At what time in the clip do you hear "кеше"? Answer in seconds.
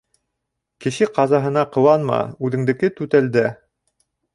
0.85-1.07